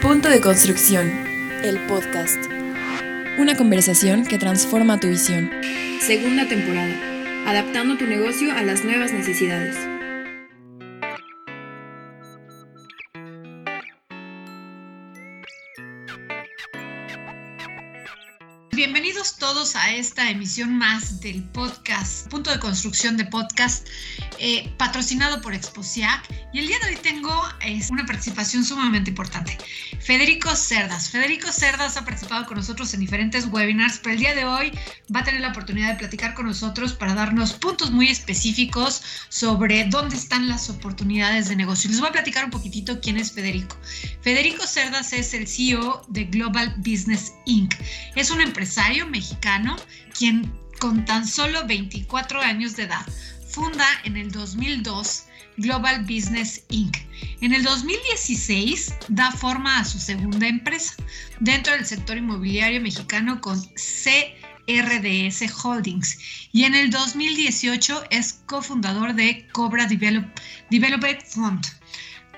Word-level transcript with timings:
Punto 0.00 0.30
de 0.30 0.40
construcción. 0.40 1.10
El 1.62 1.78
podcast. 1.80 2.42
Una 3.38 3.54
conversación 3.54 4.24
que 4.24 4.38
transforma 4.38 4.98
tu 4.98 5.08
visión. 5.08 5.50
Segunda 6.00 6.48
temporada. 6.48 6.94
Adaptando 7.46 7.98
tu 7.98 8.06
negocio 8.06 8.50
a 8.50 8.62
las 8.62 8.82
nuevas 8.82 9.12
necesidades. 9.12 9.76
Todos 19.60 19.76
a 19.76 19.92
esta 19.92 20.30
emisión 20.30 20.78
más 20.78 21.20
del 21.20 21.42
podcast, 21.42 22.28
punto 22.28 22.50
de 22.50 22.58
construcción 22.58 23.18
de 23.18 23.26
podcast, 23.26 23.86
eh, 24.38 24.72
patrocinado 24.78 25.42
por 25.42 25.52
Exposiac. 25.52 26.26
Y 26.54 26.60
el 26.60 26.66
día 26.66 26.78
de 26.78 26.94
hoy 26.94 26.96
tengo 27.02 27.30
es 27.60 27.90
una 27.90 28.06
participación 28.06 28.64
sumamente 28.64 29.10
importante. 29.10 29.58
Federico 30.00 30.56
Cerdas. 30.56 31.10
Federico 31.10 31.52
Cerdas 31.52 31.98
ha 31.98 32.06
participado 32.06 32.46
con 32.46 32.56
nosotros 32.56 32.94
en 32.94 33.00
diferentes 33.00 33.46
webinars, 33.48 33.98
pero 33.98 34.14
el 34.14 34.20
día 34.20 34.34
de 34.34 34.46
hoy 34.46 34.72
va 35.14 35.20
a 35.20 35.24
tener 35.24 35.42
la 35.42 35.48
oportunidad 35.48 35.92
de 35.92 35.98
platicar 35.98 36.32
con 36.32 36.46
nosotros 36.46 36.94
para 36.94 37.14
darnos 37.14 37.52
puntos 37.52 37.90
muy 37.90 38.08
específicos 38.08 39.02
sobre 39.28 39.84
dónde 39.84 40.16
están 40.16 40.48
las 40.48 40.70
oportunidades 40.70 41.50
de 41.50 41.56
negocio. 41.56 41.90
Les 41.90 42.00
voy 42.00 42.08
a 42.08 42.12
platicar 42.12 42.46
un 42.46 42.50
poquitito 42.50 42.98
quién 43.02 43.18
es 43.18 43.32
Federico. 43.32 43.76
Federico 44.22 44.66
Cerdas 44.66 45.12
es 45.12 45.34
el 45.34 45.46
CEO 45.46 46.02
de 46.08 46.24
Global 46.24 46.74
Business 46.78 47.34
Inc. 47.44 47.74
Es 48.16 48.30
una 48.30 48.44
empresa 48.44 48.88
mexicano 49.10 49.49
quien 50.16 50.52
con 50.78 51.04
tan 51.04 51.26
solo 51.26 51.66
24 51.66 52.40
años 52.40 52.76
de 52.76 52.84
edad 52.84 53.04
funda 53.48 53.86
en 54.04 54.16
el 54.16 54.30
2002 54.30 55.24
Global 55.56 56.04
Business 56.04 56.62
Inc. 56.68 56.96
En 57.40 57.52
el 57.52 57.64
2016 57.64 58.94
da 59.08 59.32
forma 59.32 59.80
a 59.80 59.84
su 59.84 59.98
segunda 59.98 60.46
empresa 60.46 60.94
dentro 61.40 61.72
del 61.72 61.84
sector 61.84 62.16
inmobiliario 62.16 62.80
mexicano 62.80 63.40
con 63.40 63.60
CRDS 63.74 65.64
Holdings 65.64 66.18
y 66.52 66.62
en 66.64 66.76
el 66.76 66.90
2018 66.90 68.04
es 68.10 68.40
cofundador 68.46 69.14
de 69.14 69.48
Cobra 69.52 69.86
Develop, 69.86 70.24
Development 70.70 71.20
Fund 71.24 71.66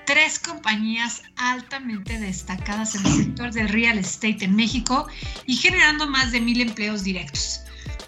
tres 0.05 0.39
compañías 0.39 1.23
altamente 1.35 2.19
destacadas 2.19 2.95
en 2.95 3.05
el 3.05 3.13
sector 3.13 3.51
del 3.51 3.69
real 3.69 3.97
estate 3.97 4.45
en 4.45 4.55
México 4.55 5.07
y 5.45 5.55
generando 5.55 6.07
más 6.07 6.31
de 6.31 6.41
mil 6.41 6.61
empleos 6.61 7.03
directos. 7.03 7.61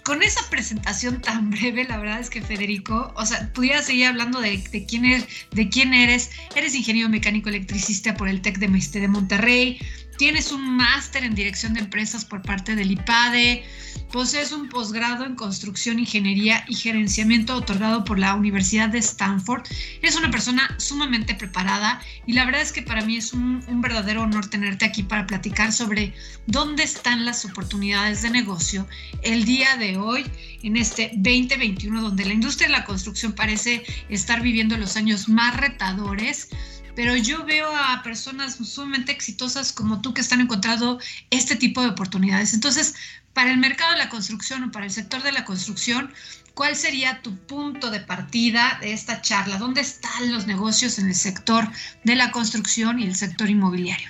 Con 0.04 0.22
esa 0.22 0.48
presentación 0.52 1.20
tan 1.20 1.50
breve, 1.52 1.84
la 1.84 1.98
verdad 1.98 2.20
es 2.20 2.30
que 2.30 2.42
Federico, 2.42 3.12
o 3.16 3.26
sea, 3.26 3.52
pudiera 3.54 3.82
seguir 3.82 4.06
hablando 4.06 4.40
de, 4.40 4.62
quién, 4.88 5.06
eres, 5.06 5.26
de 5.52 5.68
quién 5.70 5.94
eres. 5.94 6.30
Eres 6.56 6.76
ingeniero 6.76 7.10
mecánico 7.10 7.50
electricista 7.50 8.16
por 8.16 8.30
el 8.30 8.42
TEC 8.42 8.60
de, 8.60 8.68
de 9.00 9.08
Monterrey, 9.08 9.80
tienes 10.18 10.52
un 10.52 10.76
máster 10.76 11.24
en 11.24 11.36
dirección 11.36 11.74
de 11.74 11.82
empresas 11.82 12.26
por 12.26 12.42
parte 12.42 12.76
del 12.76 12.92
IPADE, 12.92 13.64
Posees 14.12 14.54
un 14.54 14.70
posgrado 14.70 15.26
en 15.26 15.36
construcción, 15.36 16.00
ingeniería 16.00 16.64
y 16.70 16.76
gerenciamiento 16.76 17.56
otorgado 17.56 18.06
por 18.06 18.18
la 18.18 18.34
Universidad 18.36 18.88
de 18.88 19.00
Stanford. 19.00 19.64
Es 20.02 20.16
una 20.16 20.32
persona 20.32 20.74
sumamente 20.78 21.36
preparada 21.36 22.00
y 22.26 22.32
la 22.32 22.46
verdad 22.46 22.62
es 22.62 22.72
que 22.72 22.82
para 22.82 23.04
mí 23.04 23.18
es 23.18 23.34
un, 23.34 23.62
un 23.68 23.82
verdadero 23.82 24.22
honor 24.22 24.48
tenerte 24.48 24.86
aquí 24.86 25.04
para 25.04 25.28
platicar 25.28 25.74
sobre 25.74 26.14
dónde 26.48 26.84
están 26.84 27.26
las 27.26 27.44
oportunidades 27.44 28.22
de 28.22 28.30
negocio 28.30 28.88
el 29.22 29.44
día 29.44 29.76
de 29.76 29.98
hoy 29.98 30.26
en 30.64 30.78
este 30.78 31.12
2021 31.16 32.02
donde 32.02 32.26
la 32.26 32.34
industria 32.34 32.68
de 32.68 32.74
la 32.74 32.86
construcción 32.86 33.34
parece 33.34 33.84
estar 34.08 34.42
viviendo 34.42 34.78
los 34.78 34.96
años 34.96 35.28
más 35.28 35.58
retadores 35.58 36.50
pero 36.96 37.16
yo 37.16 37.46
veo 37.46 37.76
a 37.76 38.02
personas 38.04 38.56
sumamente 38.56 39.12
exitosas 39.12 39.74
como 39.74 40.02
tú 40.02 40.14
que 40.14 40.22
están 40.22 40.42
encontrando 40.42 41.00
este 41.30 41.56
tipo 41.56 41.82
de 41.82 41.90
oportunidades. 41.90 42.54
Entonces, 42.54 42.96
para 43.34 43.52
el 43.52 43.58
mercado 43.58 43.92
de 43.92 43.98
la 43.98 44.10
construcción 44.10 44.64
o 44.64 44.72
para 44.72 44.86
el 44.86 44.92
sector 44.92 45.22
de 45.22 45.34
la 45.34 45.44
construcción, 45.44 46.14
¿cuál 46.54 46.76
sería 46.76 47.22
tu 47.22 47.36
punto 47.36 47.92
de 47.92 48.00
partida 48.00 48.80
de 48.82 48.94
esta 48.94 49.22
charla? 49.22 49.58
¿Dónde 49.58 49.82
están 49.82 50.32
los 50.32 50.48
negocios 50.48 50.98
en 50.98 51.08
el 51.08 51.16
sector 51.16 51.70
de 52.06 52.16
la 52.16 52.32
construcción 52.32 53.00
y 53.00 53.04
el 53.04 53.16
sector 53.16 53.50
inmobiliario? 53.50 54.10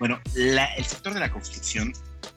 Bueno, 0.00 0.20
el 0.34 0.84
sector 0.84 1.14
de 1.14 1.20
la 1.20 1.30
construcción, 1.30 1.92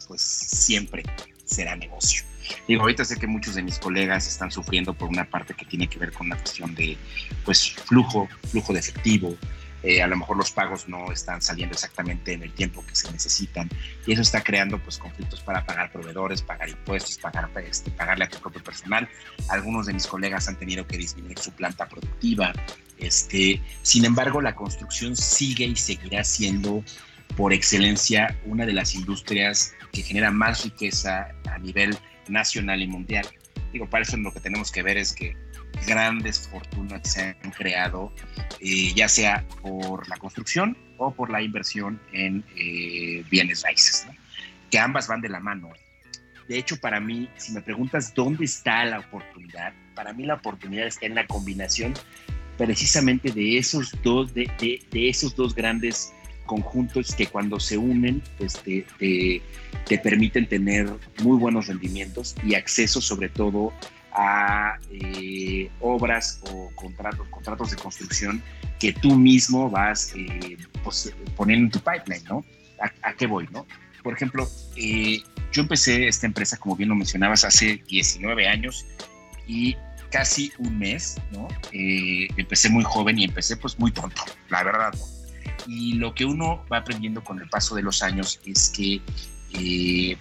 pues 0.07 0.21
siempre 0.21 1.03
será 1.45 1.75
negocio. 1.75 2.23
Digo, 2.67 2.81
ahorita 2.81 3.05
sé 3.05 3.17
que 3.17 3.25
muchos 3.25 3.55
de 3.55 3.63
mis 3.63 3.79
colegas 3.79 4.27
están 4.27 4.51
sufriendo 4.51 4.93
por 4.93 5.09
una 5.09 5.25
parte 5.25 5.53
que 5.53 5.65
tiene 5.65 5.87
que 5.87 5.97
ver 5.97 6.11
con 6.11 6.29
la 6.29 6.37
cuestión 6.37 6.75
de, 6.75 6.97
pues, 7.45 7.71
flujo, 7.71 8.27
flujo 8.51 8.73
de 8.73 8.79
efectivo, 8.79 9.37
eh, 9.83 10.01
a 10.01 10.07
lo 10.07 10.15
mejor 10.15 10.37
los 10.37 10.51
pagos 10.51 10.87
no 10.87 11.11
están 11.11 11.41
saliendo 11.41 11.73
exactamente 11.73 12.33
en 12.33 12.43
el 12.43 12.53
tiempo 12.53 12.85
que 12.85 12.95
se 12.95 13.11
necesitan 13.11 13.69
y 14.07 14.13
eso 14.13 14.21
está 14.21 14.41
creando 14.41 14.79
pues 14.79 14.97
conflictos 14.97 15.41
para 15.41 15.65
pagar 15.65 15.91
proveedores, 15.91 16.41
pagar 16.41 16.69
impuestos, 16.69 17.17
pagar, 17.17 17.51
este, 17.65 17.91
pagarle 17.91 18.25
a 18.25 18.29
tu 18.29 18.39
propio 18.39 18.63
personal. 18.63 19.09
Algunos 19.49 19.85
de 19.85 19.93
mis 19.93 20.07
colegas 20.07 20.47
han 20.47 20.57
tenido 20.57 20.87
que 20.87 20.97
disminuir 20.97 21.37
su 21.37 21.51
planta 21.51 21.87
productiva. 21.87 22.53
Este, 22.97 23.61
sin 23.81 24.05
embargo, 24.05 24.41
la 24.41 24.55
construcción 24.55 25.17
sigue 25.17 25.65
y 25.65 25.75
seguirá 25.75 26.23
siendo 26.23 26.83
por 27.35 27.51
excelencia 27.51 28.39
una 28.45 28.65
de 28.65 28.73
las 28.73 28.95
industrias 28.95 29.73
que 29.91 30.01
genera 30.01 30.31
más 30.31 30.63
riqueza 30.63 31.27
a 31.49 31.57
nivel 31.59 31.97
nacional 32.29 32.81
y 32.81 32.87
mundial. 32.87 33.27
Digo, 33.73 33.89
para 33.89 34.03
eso 34.03 34.15
lo 34.17 34.31
que 34.31 34.39
tenemos 34.39 34.71
que 34.71 34.83
ver 34.83 34.97
es 34.97 35.13
que 35.13 35.35
grandes 35.85 36.47
fortunas 36.47 37.01
que 37.01 37.09
se 37.09 37.21
han 37.21 37.51
creado, 37.51 38.13
eh, 38.59 38.93
ya 38.95 39.07
sea 39.07 39.45
por 39.61 40.07
la 40.07 40.17
construcción 40.17 40.77
o 40.97 41.13
por 41.13 41.29
la 41.29 41.41
inversión 41.41 41.99
en 42.11 42.43
eh, 42.55 43.23
bienes 43.29 43.63
raíces, 43.63 44.07
que 44.69 44.79
ambas 44.79 45.07
van 45.07 45.21
de 45.21 45.29
la 45.29 45.39
mano. 45.39 45.69
De 46.47 46.57
hecho, 46.57 46.77
para 46.77 46.99
mí, 46.99 47.29
si 47.37 47.53
me 47.53 47.61
preguntas 47.61 48.13
dónde 48.13 48.45
está 48.45 48.83
la 48.85 48.99
oportunidad, 48.99 49.73
para 49.95 50.13
mí 50.13 50.25
la 50.25 50.35
oportunidad 50.35 50.87
está 50.87 51.05
en 51.05 51.15
la 51.15 51.25
combinación 51.25 51.93
precisamente 52.57 53.31
de 53.31 53.57
esos 53.57 53.91
dos, 54.03 54.33
de, 54.33 54.49
esos 54.93 55.35
dos 55.35 55.55
grandes 55.55 56.13
conjuntos 56.45 57.15
que 57.15 57.27
cuando 57.27 57.59
se 57.59 57.77
unen, 57.77 58.21
pues 58.37 58.61
te, 58.63 58.85
permiten 60.03 60.47
tener 60.47 60.91
muy 61.23 61.37
buenos 61.37 61.67
rendimientos 61.67 62.35
y 62.45 62.55
acceso 62.55 63.01
sobre 63.01 63.29
todo 63.29 63.73
a 64.13 64.77
eh, 64.91 65.69
obras 65.79 66.39
o 66.49 66.69
contratos, 66.75 67.27
contratos 67.29 67.71
de 67.71 67.77
construcción 67.77 68.43
que 68.79 68.93
tú 68.93 69.15
mismo 69.15 69.69
vas 69.69 70.13
eh, 70.15 70.57
pues, 70.83 71.13
poniendo 71.35 71.65
en 71.65 71.71
tu 71.71 71.79
pipeline, 71.79 72.23
¿no? 72.25 72.45
¿A, 73.01 73.13
qué 73.13 73.27
voy, 73.27 73.47
no? 73.51 73.65
Por 74.03 74.13
ejemplo, 74.13 74.47
eh, 74.75 75.21
yo 75.51 75.61
empecé 75.61 76.07
esta 76.07 76.27
empresa, 76.27 76.57
como 76.57 76.75
bien 76.75 76.89
lo 76.89 76.95
mencionabas, 76.95 77.45
hace 77.45 77.81
19 77.87 78.47
años 78.47 78.85
y 79.47 79.77
casi 80.11 80.51
un 80.59 80.77
mes, 80.77 81.15
¿no? 81.31 81.47
empecé 81.71 82.69
muy 82.69 82.83
joven 82.83 83.17
y 83.17 83.23
empecé 83.23 83.57
pues 83.57 83.79
muy 83.79 83.91
tonto, 83.91 84.21
la 84.49 84.63
verdad, 84.63 84.93
¿no? 84.93 85.05
Y 85.65 85.93
lo 85.93 86.13
que 86.13 86.25
uno 86.25 86.63
va 86.71 86.77
aprendiendo 86.77 87.23
con 87.23 87.39
el 87.41 87.49
paso 87.49 87.73
de 87.73 87.81
los 87.81 88.03
años 88.03 88.39
es 88.45 88.69
que 88.69 89.01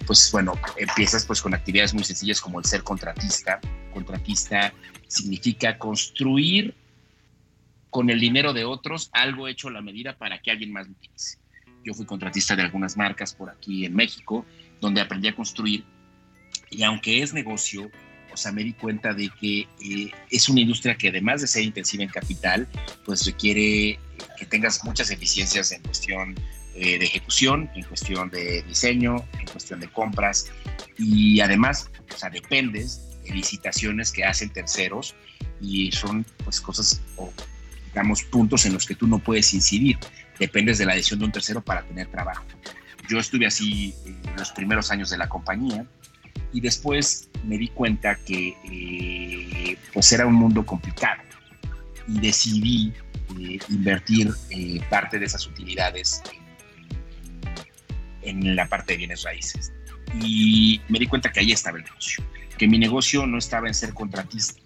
pues 0.05 0.29
bueno, 0.31 0.53
empiezas 0.77 1.25
pues 1.25 1.41
con 1.41 1.53
actividades 1.53 1.93
muy 1.93 2.03
sencillas 2.03 2.39
como 2.39 2.59
el 2.59 2.65
ser 2.65 2.83
contratista. 2.83 3.59
Contratista 3.93 4.73
significa 5.07 5.77
construir 5.77 6.75
con 7.89 8.09
el 8.09 8.19
dinero 8.19 8.53
de 8.53 8.65
otros 8.65 9.09
algo 9.13 9.47
hecho 9.47 9.67
a 9.67 9.71
la 9.71 9.81
medida 9.81 10.17
para 10.17 10.41
que 10.41 10.51
alguien 10.51 10.71
más 10.71 10.87
lo 10.87 10.93
utilice. 10.93 11.37
Yo 11.83 11.93
fui 11.93 12.05
contratista 12.05 12.55
de 12.55 12.61
algunas 12.61 12.95
marcas 12.95 13.33
por 13.33 13.49
aquí 13.49 13.85
en 13.85 13.95
México, 13.95 14.45
donde 14.79 15.01
aprendí 15.01 15.27
a 15.27 15.35
construir 15.35 15.83
y 16.69 16.83
aunque 16.83 17.21
es 17.21 17.33
negocio, 17.33 17.89
o 18.31 18.37
sea, 18.37 18.51
me 18.51 18.63
di 18.63 18.73
cuenta 18.73 19.13
de 19.13 19.29
que 19.39 19.59
eh, 19.59 20.11
es 20.29 20.49
una 20.49 20.61
industria 20.61 20.95
que 20.95 21.09
además 21.09 21.41
de 21.41 21.47
ser 21.47 21.63
intensiva 21.63 22.03
en 22.03 22.09
capital, 22.09 22.67
pues 23.05 23.25
requiere 23.25 23.99
que 24.37 24.45
tengas 24.47 24.83
muchas 24.83 25.11
eficiencias 25.11 25.71
en 25.71 25.81
cuestión 25.83 26.35
eh, 26.75 26.97
de 26.97 27.05
ejecución, 27.05 27.69
en 27.75 27.83
cuestión 27.83 28.31
de 28.31 28.63
diseño, 28.63 29.23
en 29.39 29.45
cuestión 29.45 29.79
de 29.79 29.87
compras 29.89 30.51
y 30.97 31.39
además, 31.39 31.87
o 32.11 32.17
sea, 32.17 32.31
dependes 32.31 33.21
de 33.23 33.31
licitaciones 33.31 34.11
que 34.11 34.25
hacen 34.25 34.49
terceros 34.49 35.13
y 35.61 35.91
son 35.91 36.25
pues 36.43 36.59
cosas 36.59 36.99
o 37.15 37.31
digamos 37.87 38.23
puntos 38.23 38.65
en 38.65 38.73
los 38.73 38.87
que 38.87 38.95
tú 38.95 39.05
no 39.05 39.19
puedes 39.19 39.53
incidir, 39.53 39.99
dependes 40.39 40.79
de 40.79 40.87
la 40.87 40.95
decisión 40.95 41.19
de 41.19 41.25
un 41.25 41.31
tercero 41.31 41.61
para 41.61 41.83
tener 41.83 42.07
trabajo. 42.07 42.43
Yo 43.07 43.19
estuve 43.19 43.45
así 43.45 43.93
en 44.05 44.35
los 44.35 44.51
primeros 44.51 44.89
años 44.89 45.11
de 45.11 45.19
la 45.19 45.29
compañía 45.29 45.85
y 46.53 46.59
después 46.59 47.29
me 47.43 47.59
di 47.59 47.67
cuenta 47.67 48.15
que 48.15 48.57
eh, 48.63 49.77
pues 49.93 50.11
era 50.11 50.25
un 50.25 50.33
mundo 50.33 50.65
complicado 50.65 51.21
y 52.07 52.19
decidí 52.19 52.93
eh, 53.39 53.59
invertir 53.69 54.31
parte 54.89 55.19
de 55.19 55.25
esas 55.25 55.45
utilidades 55.45 56.23
en 56.33 56.42
en 58.25 58.55
la 58.55 58.67
parte 58.67 58.93
de 58.93 58.97
bienes 58.97 59.23
raíces. 59.23 59.73
Y 60.21 60.81
me 60.89 60.99
di 60.99 61.07
cuenta 61.07 61.31
que 61.31 61.39
ahí 61.39 61.51
estaba 61.51 61.77
el 61.77 61.83
negocio, 61.83 62.23
que 62.57 62.67
mi 62.67 62.77
negocio 62.77 63.25
no 63.25 63.37
estaba 63.37 63.67
en 63.67 63.73
ser 63.73 63.93
contratista, 63.93 64.61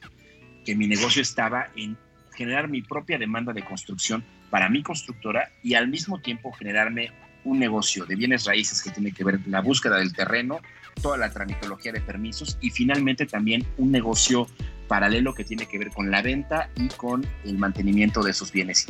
que 0.66 0.76
mi 0.76 0.88
negocio 0.88 1.22
estaba 1.22 1.70
en 1.76 1.98
generar 2.36 2.68
mi 2.68 2.82
propia 2.82 3.18
demanda 3.18 3.54
de 3.54 3.64
construcción 3.64 4.24
para 4.50 4.70
mi 4.70 4.84
constructora 4.84 5.52
y 5.64 5.74
al 5.74 5.88
mismo 5.88 6.20
tiempo 6.20 6.52
generarme 6.52 7.12
un 7.44 7.60
negocio 7.60 8.06
de 8.06 8.16
bienes 8.16 8.46
raíces 8.46 8.82
que 8.82 8.92
tiene 8.92 9.12
que 9.12 9.24
ver 9.24 9.40
con 9.40 9.52
la 9.52 9.62
búsqueda 9.62 9.98
del 9.98 10.14
terreno, 10.14 10.60
toda 11.02 11.18
la 11.18 11.32
tramitología 11.32 11.92
de 11.92 12.02
permisos 12.02 12.58
y 12.62 12.70
finalmente 12.70 13.26
también 13.26 13.66
un 13.78 13.92
negocio 13.92 14.48
paralelo 14.88 15.34
que 15.34 15.44
tiene 15.44 15.66
que 15.66 15.78
ver 15.78 15.90
con 15.90 16.12
la 16.12 16.22
venta 16.22 16.70
y 16.76 16.88
con 16.90 17.26
el 17.46 17.58
mantenimiento 17.58 18.24
de 18.24 18.32
esos 18.32 18.52
bienes. 18.52 18.88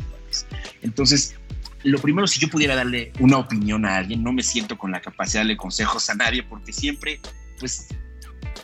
Entonces, 0.82 1.36
lo 1.84 1.98
primero, 2.00 2.26
si 2.26 2.40
yo 2.40 2.48
pudiera 2.48 2.74
darle 2.74 3.12
una 3.20 3.38
opinión 3.38 3.84
a 3.84 3.96
alguien, 3.96 4.22
no 4.22 4.32
me 4.32 4.42
siento 4.42 4.76
con 4.76 4.90
la 4.90 5.00
capacidad 5.00 5.40
de 5.40 5.46
darle 5.46 5.56
consejos 5.56 6.10
a 6.10 6.14
nadie 6.14 6.42
porque 6.42 6.72
siempre, 6.72 7.20
pues, 7.60 7.88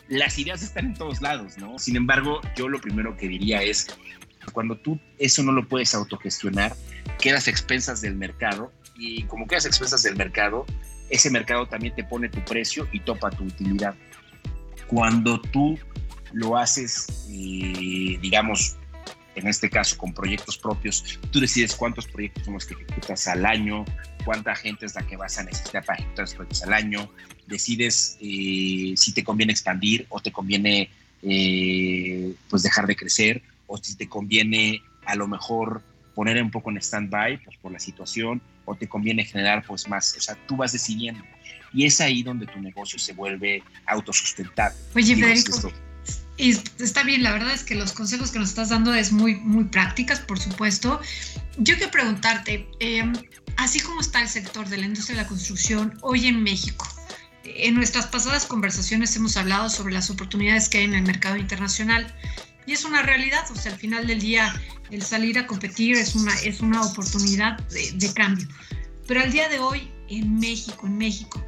las 0.07 0.37
ideas 0.37 0.61
están 0.61 0.87
en 0.87 0.93
todos 0.93 1.21
lados, 1.21 1.57
¿no? 1.57 1.79
Sin 1.79 1.95
embargo, 1.95 2.41
yo 2.55 2.67
lo 2.67 2.79
primero 2.79 3.15
que 3.17 3.27
diría 3.27 3.63
es, 3.63 3.87
cuando 4.51 4.77
tú 4.77 4.99
eso 5.17 5.43
no 5.43 5.51
lo 5.51 5.67
puedes 5.67 5.95
autogestionar, 5.95 6.75
quedas 7.19 7.47
a 7.47 7.51
expensas 7.51 8.01
del 8.01 8.15
mercado 8.15 8.71
y 8.95 9.23
como 9.23 9.47
quedas 9.47 9.65
a 9.65 9.69
expensas 9.69 10.03
del 10.03 10.15
mercado, 10.15 10.65
ese 11.09 11.29
mercado 11.29 11.67
también 11.67 11.95
te 11.95 12.03
pone 12.03 12.29
tu 12.29 12.43
precio 12.45 12.87
y 12.91 12.99
topa 12.99 13.29
tu 13.31 13.45
utilidad. 13.45 13.95
Cuando 14.87 15.41
tú 15.41 15.79
lo 16.33 16.57
haces, 16.57 17.25
eh, 17.29 18.17
digamos, 18.21 18.77
en 19.35 19.47
este 19.47 19.69
caso 19.69 19.97
con 19.97 20.13
proyectos 20.13 20.57
propios, 20.57 21.19
tú 21.31 21.39
decides 21.39 21.75
cuántos 21.75 22.07
proyectos 22.07 22.45
son 22.45 22.55
los 22.55 22.65
que 22.65 22.73
ejecutas 22.73 23.27
al 23.27 23.45
año, 23.45 23.85
cuánta 24.23 24.55
gente 24.55 24.85
es 24.85 24.95
la 24.95 25.05
que 25.05 25.17
vas 25.17 25.37
a 25.37 25.43
necesitar 25.43 25.83
para 25.85 25.99
ejecutar 25.99 26.23
los 26.23 26.33
proyectos 26.33 26.63
al 26.63 26.73
año, 26.73 27.09
decides 27.47 28.17
eh, 28.21 28.93
si 28.95 29.13
te 29.13 29.23
conviene 29.23 29.51
expandir 29.51 30.05
o 30.09 30.19
te 30.19 30.31
conviene 30.31 30.89
eh, 31.21 32.33
pues 32.49 32.63
dejar 32.63 32.87
de 32.87 32.95
crecer 32.95 33.41
o 33.67 33.77
si 33.77 33.95
te 33.95 34.07
conviene 34.07 34.81
a 35.05 35.15
lo 35.15 35.27
mejor 35.27 35.81
poner 36.13 36.41
un 36.41 36.49
poco 36.49 36.71
en 36.71 36.77
stand-by 36.77 37.43
pues, 37.43 37.57
por 37.57 37.71
la 37.71 37.79
situación 37.79 38.41
o 38.63 38.75
te 38.75 38.87
conviene 38.87 39.25
generar 39.25 39.63
pues 39.65 39.87
más, 39.87 40.15
o 40.17 40.21
sea, 40.21 40.35
tú 40.47 40.55
vas 40.55 40.71
decidiendo. 40.71 41.23
Y 41.73 41.85
es 41.85 41.99
ahí 41.99 42.23
donde 42.23 42.47
tu 42.47 42.59
negocio 42.59 42.97
se 42.97 43.13
vuelve 43.13 43.61
autosustentable. 43.85 44.77
Oye, 44.95 45.15
Federico, 45.15 45.71
y 46.37 46.51
está 46.79 47.03
bien, 47.03 47.23
la 47.23 47.31
verdad 47.31 47.53
es 47.53 47.63
que 47.63 47.75
los 47.75 47.93
consejos 47.93 48.31
que 48.31 48.39
nos 48.39 48.49
estás 48.49 48.69
dando 48.69 48.93
es 48.93 49.11
muy, 49.11 49.35
muy 49.35 49.65
prácticas, 49.65 50.19
por 50.19 50.39
supuesto. 50.39 50.99
Yo 51.57 51.75
quiero 51.75 51.91
preguntarte, 51.91 52.67
em, 52.79 53.13
así 53.57 53.79
como 53.79 54.01
está 54.01 54.21
el 54.21 54.27
sector 54.27 54.67
de 54.67 54.77
la 54.77 54.85
industria 54.85 55.17
de 55.17 55.23
la 55.23 55.29
construcción 55.29 55.97
hoy 56.01 56.27
en 56.27 56.43
México, 56.43 56.85
en 57.45 57.75
nuestras 57.75 58.07
pasadas 58.07 58.45
conversaciones 58.45 59.15
hemos 59.15 59.37
hablado 59.37 59.69
sobre 59.69 59.93
las 59.93 60.09
oportunidades 60.09 60.67
que 60.67 60.79
hay 60.79 60.85
en 60.85 60.95
el 60.95 61.03
mercado 61.03 61.37
internacional 61.37 62.13
y 62.65 62.73
es 62.73 62.83
una 62.83 63.01
realidad, 63.01 63.43
o 63.51 63.55
sea, 63.55 63.71
al 63.71 63.77
final 63.77 64.07
del 64.07 64.19
día 64.19 64.53
el 64.89 65.01
salir 65.03 65.37
a 65.37 65.47
competir 65.47 65.95
es 65.95 66.15
una, 66.15 66.33
es 66.41 66.61
una 66.61 66.81
oportunidad 66.81 67.59
de, 67.69 68.13
cambio. 68.13 68.47
Pero 69.07 69.21
al 69.21 69.31
día 69.31 69.47
de 69.49 69.59
hoy 69.59 69.91
en 70.09 70.39
México, 70.39 70.87
en 70.87 70.97
México, 70.97 71.43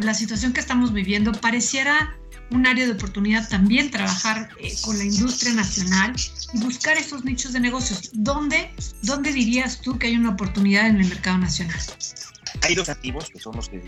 la 0.00 0.14
situación 0.14 0.52
que 0.52 0.60
estamos 0.60 0.92
viviendo, 0.92 1.32
pareciera 1.32 2.16
un 2.50 2.66
área 2.66 2.86
de 2.86 2.92
oportunidad 2.92 3.48
también 3.48 3.90
trabajar 3.90 4.48
eh, 4.60 4.72
con 4.82 4.96
la 4.98 5.04
industria 5.04 5.52
nacional 5.52 6.14
y 6.52 6.58
buscar 6.60 6.96
esos 6.96 7.24
nichos 7.24 7.52
de 7.52 7.60
negocios. 7.60 8.10
¿Dónde, 8.12 8.70
¿Dónde 9.02 9.32
dirías 9.32 9.80
tú 9.80 9.98
que 9.98 10.08
hay 10.08 10.16
una 10.16 10.30
oportunidad 10.30 10.86
en 10.86 11.00
el 11.00 11.08
mercado 11.08 11.38
nacional? 11.38 11.78
Hay 12.62 12.74
dos 12.74 12.88
activos 12.88 13.28
que 13.28 13.38
son 13.38 13.56
los 13.56 13.68
que 13.68 13.82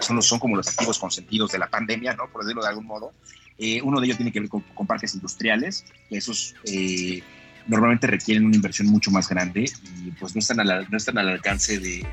son, 0.00 0.16
los, 0.16 0.26
son 0.26 0.38
como 0.38 0.56
los 0.56 0.68
activos 0.68 0.98
consentidos 0.98 1.52
de 1.52 1.58
la 1.58 1.68
pandemia, 1.68 2.14
¿no? 2.14 2.28
por 2.30 2.42
decirlo 2.42 2.62
de 2.62 2.68
algún 2.68 2.86
modo. 2.86 3.12
Eh, 3.58 3.80
uno 3.82 4.00
de 4.00 4.06
ellos 4.06 4.18
tiene 4.18 4.32
que 4.32 4.40
ver 4.40 4.48
con, 4.50 4.62
parques 4.86 5.14
industriales, 5.14 5.84
que 6.08 6.18
esos 6.18 6.54
eh, 6.64 7.22
normalmente 7.66 8.06
requieren 8.06 8.44
una 8.44 8.56
inversión 8.56 8.88
mucho 8.88 9.10
más 9.10 9.28
grande 9.28 9.70
y 10.04 10.10
pues 10.12 10.34
no 10.34 10.40
están, 10.40 10.60
al, 10.60 10.86
no 10.90 10.96
están 10.96 11.16
al 11.18 11.28
alcance 11.30 11.78
de, 11.78 12.06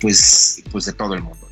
pues, 0.00 0.62
pues 0.70 0.84
de 0.86 0.92
todo 0.92 1.14
el 1.14 1.22
mundo. 1.22 1.49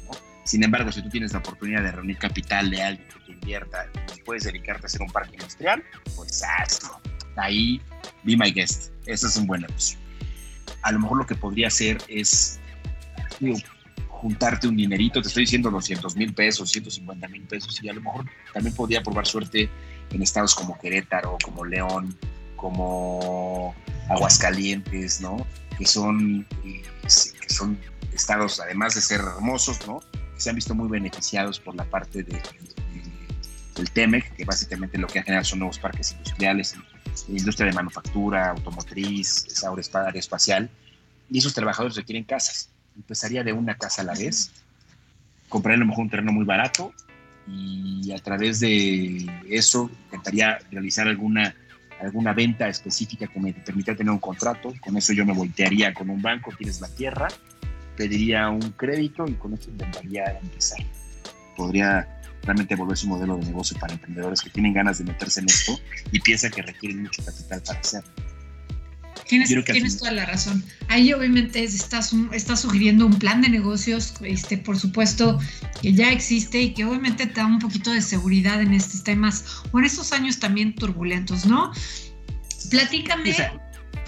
Sin 0.48 0.64
embargo, 0.64 0.90
si 0.90 1.02
tú 1.02 1.10
tienes 1.10 1.34
la 1.34 1.40
oportunidad 1.40 1.82
de 1.82 1.92
reunir 1.92 2.16
capital 2.16 2.70
de 2.70 2.80
alguien 2.80 3.06
que 3.06 3.20
te 3.20 3.32
invierta 3.32 3.86
y 4.16 4.22
puedes 4.22 4.44
dedicarte 4.44 4.86
a 4.86 4.86
hacer 4.86 5.02
un 5.02 5.10
parque 5.10 5.34
industrial, 5.34 5.84
pues 6.16 6.42
hazlo. 6.42 6.98
Ahí, 7.36 7.82
be 8.22 8.34
my 8.34 8.50
guest. 8.50 8.90
Ese 9.04 9.26
es 9.26 9.36
un 9.36 9.46
buen 9.46 9.60
negocio. 9.60 9.98
A 10.80 10.92
lo 10.92 11.00
mejor 11.00 11.18
lo 11.18 11.26
que 11.26 11.34
podría 11.34 11.66
hacer 11.66 11.98
es 12.08 12.58
juntarte 14.08 14.68
un 14.68 14.76
dinerito, 14.78 15.20
te 15.20 15.28
estoy 15.28 15.42
diciendo 15.42 15.70
200 15.70 16.16
mil 16.16 16.32
pesos, 16.32 16.70
150 16.70 17.28
mil 17.28 17.42
pesos, 17.42 17.78
y 17.82 17.90
a 17.90 17.92
lo 17.92 18.00
mejor 18.00 18.24
también 18.54 18.74
podría 18.74 19.02
probar 19.02 19.26
suerte 19.26 19.68
en 20.10 20.22
estados 20.22 20.54
como 20.54 20.78
Querétaro, 20.78 21.36
como 21.44 21.66
León, 21.66 22.16
como 22.56 23.74
Aguascalientes, 24.08 25.20
¿no? 25.20 25.46
Que 25.76 25.84
son, 25.84 26.46
eh, 26.64 26.82
que 27.02 27.52
son 27.52 27.78
estados, 28.14 28.60
además 28.60 28.94
de 28.94 29.02
ser 29.02 29.20
hermosos, 29.20 29.86
¿no? 29.86 30.00
Se 30.38 30.50
han 30.50 30.56
visto 30.56 30.74
muy 30.74 30.88
beneficiados 30.88 31.60
por 31.60 31.74
la 31.74 31.84
parte 31.84 32.22
de, 32.22 32.40
del 33.74 33.90
TEMEC, 33.90 34.34
que 34.34 34.44
básicamente 34.44 34.98
lo 34.98 35.06
que 35.06 35.18
ha 35.18 35.22
generado 35.22 35.44
son 35.44 35.60
nuevos 35.60 35.78
parques 35.78 36.12
industriales, 36.12 36.74
industria 37.28 37.66
de 37.66 37.72
manufactura, 37.72 38.50
automotriz, 38.50 39.46
aeroespacial, 39.64 40.70
y 41.30 41.38
esos 41.38 41.54
trabajadores 41.54 41.96
requieren 41.96 42.24
casas. 42.24 42.70
Empezaría 42.96 43.44
de 43.44 43.52
una 43.52 43.76
casa 43.76 44.02
a 44.02 44.04
la 44.04 44.14
vez, 44.14 44.50
compraría 45.48 45.76
a 45.76 45.80
lo 45.80 45.86
mejor 45.86 46.04
un 46.04 46.10
terreno 46.10 46.32
muy 46.32 46.44
barato 46.44 46.92
y 47.46 48.12
a 48.12 48.18
través 48.18 48.60
de 48.60 49.26
eso 49.48 49.90
intentaría 50.04 50.58
realizar 50.70 51.08
alguna, 51.08 51.54
alguna 52.00 52.32
venta 52.32 52.68
específica 52.68 53.26
que 53.26 53.40
me 53.40 53.52
permita 53.54 53.94
tener 53.94 54.10
un 54.10 54.18
contrato. 54.18 54.74
Con 54.80 54.96
eso 54.96 55.12
yo 55.12 55.24
me 55.24 55.32
voltearía 55.32 55.94
con 55.94 56.10
un 56.10 56.20
banco, 56.20 56.52
tienes 56.56 56.80
la 56.80 56.88
tierra, 56.88 57.28
pediría 57.98 58.48
un 58.48 58.62
crédito 58.72 59.26
y 59.26 59.34
con 59.34 59.52
eso 59.54 59.70
intentaría 59.70 60.38
empezar. 60.40 60.78
Podría 61.56 62.08
realmente 62.44 62.76
volverse 62.76 63.04
un 63.06 63.10
modelo 63.10 63.36
de 63.36 63.46
negocio 63.46 63.76
para 63.78 63.92
emprendedores 63.92 64.40
que 64.40 64.50
tienen 64.50 64.72
ganas 64.72 64.98
de 64.98 65.04
meterse 65.04 65.40
en 65.40 65.46
esto 65.46 65.78
y 66.12 66.20
piensan 66.20 66.52
que 66.52 66.62
requieren 66.62 67.02
mucho 67.02 67.22
capital 67.24 67.60
para 67.66 67.80
hacerlo. 67.80 68.10
Tienes, 69.26 69.52
tienes 69.64 69.98
toda 69.98 70.12
la 70.12 70.24
razón. 70.24 70.64
Ahí 70.88 71.12
obviamente 71.12 71.62
estás, 71.62 72.14
estás 72.32 72.60
sugiriendo 72.60 73.04
un 73.04 73.18
plan 73.18 73.42
de 73.42 73.50
negocios, 73.50 74.14
este, 74.22 74.56
por 74.56 74.78
supuesto, 74.78 75.38
que 75.82 75.92
ya 75.92 76.10
existe 76.12 76.62
y 76.62 76.72
que 76.72 76.86
obviamente 76.86 77.26
te 77.26 77.34
da 77.34 77.46
un 77.46 77.58
poquito 77.58 77.90
de 77.90 78.00
seguridad 78.00 78.62
en 78.62 78.72
estos 78.72 79.02
temas 79.02 79.44
o 79.72 79.78
en 79.80 79.84
estos 79.84 80.12
años 80.12 80.38
también 80.38 80.74
turbulentos, 80.74 81.44
¿no? 81.44 81.72
Platícame. 82.70 83.34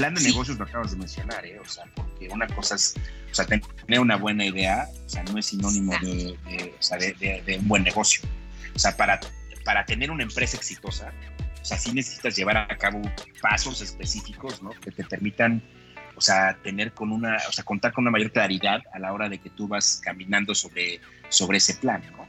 Plan 0.00 0.14
de 0.14 0.22
negocios 0.22 0.56
lo 0.56 0.64
acabas 0.64 0.92
de 0.92 0.96
mencionar, 0.96 1.44
¿eh? 1.44 1.60
O 1.60 1.68
sea, 1.68 1.84
porque 1.94 2.28
una 2.30 2.46
cosa 2.46 2.74
es 2.74 2.94
o 3.30 3.34
sea, 3.34 3.44
tener 3.44 4.00
una 4.00 4.16
buena 4.16 4.46
idea, 4.46 4.88
o 5.04 5.08
sea, 5.08 5.22
no 5.24 5.36
es 5.36 5.46
sinónimo 5.46 5.92
de, 6.00 7.58
un 7.58 7.68
buen 7.68 7.84
negocio. 7.84 8.26
O 8.74 8.78
sea, 8.78 8.96
para, 8.96 9.20
para 9.62 9.84
tener 9.84 10.10
una 10.10 10.22
empresa 10.22 10.56
exitosa, 10.56 11.12
o 11.60 11.64
sea, 11.64 11.76
sí 11.76 11.92
necesitas 11.92 12.34
llevar 12.34 12.56
a 12.56 12.78
cabo 12.78 13.02
pasos 13.42 13.82
específicos, 13.82 14.62
¿no? 14.62 14.70
Que 14.70 14.90
te 14.90 15.04
permitan, 15.04 15.62
o 16.16 16.20
sea, 16.22 16.56
tener 16.62 16.92
con 16.92 17.12
una, 17.12 17.36
o 17.46 17.52
sea, 17.52 17.62
contar 17.62 17.92
con 17.92 18.04
una 18.04 18.10
mayor 18.10 18.32
claridad 18.32 18.80
a 18.94 18.98
la 18.98 19.12
hora 19.12 19.28
de 19.28 19.38
que 19.38 19.50
tú 19.50 19.68
vas 19.68 20.00
caminando 20.02 20.54
sobre, 20.54 20.98
sobre 21.28 21.58
ese 21.58 21.74
plan, 21.74 22.02
¿no? 22.12 22.26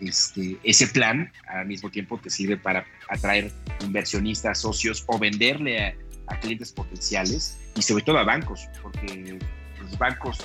Este, 0.00 0.56
ese 0.62 0.86
plan 0.86 1.32
al 1.48 1.66
mismo 1.66 1.90
tiempo 1.90 2.16
te 2.18 2.30
sirve 2.30 2.56
para 2.56 2.86
atraer 3.08 3.50
inversionistas, 3.80 4.60
socios 4.60 5.02
o 5.08 5.18
venderle 5.18 5.84
a, 5.84 5.94
a 6.30 6.38
clientes 6.40 6.72
potenciales 6.72 7.58
y 7.74 7.82
sobre 7.82 8.04
todo 8.04 8.18
a 8.18 8.24
bancos, 8.24 8.68
porque 8.82 9.38
los 9.80 9.98
bancos, 9.98 10.38